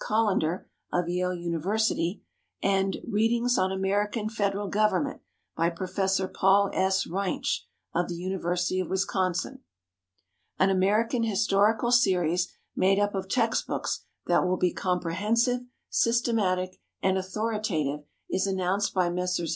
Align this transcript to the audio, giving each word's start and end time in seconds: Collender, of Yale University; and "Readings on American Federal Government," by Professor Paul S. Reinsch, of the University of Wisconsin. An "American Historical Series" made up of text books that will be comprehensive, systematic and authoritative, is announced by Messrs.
Collender, 0.03 0.65
of 0.91 1.07
Yale 1.07 1.31
University; 1.35 2.23
and 2.63 2.97
"Readings 3.07 3.55
on 3.59 3.71
American 3.71 4.27
Federal 4.29 4.67
Government," 4.67 5.21
by 5.55 5.69
Professor 5.69 6.27
Paul 6.27 6.71
S. 6.73 7.05
Reinsch, 7.05 7.65
of 7.93 8.07
the 8.09 8.15
University 8.15 8.79
of 8.79 8.89
Wisconsin. 8.89 9.59
An 10.57 10.71
"American 10.71 11.21
Historical 11.21 11.91
Series" 11.91 12.51
made 12.75 12.97
up 12.97 13.13
of 13.13 13.29
text 13.29 13.67
books 13.67 14.03
that 14.25 14.43
will 14.43 14.57
be 14.57 14.73
comprehensive, 14.73 15.61
systematic 15.91 16.79
and 17.03 17.15
authoritative, 17.19 17.99
is 18.27 18.47
announced 18.47 18.95
by 18.95 19.07
Messrs. 19.11 19.49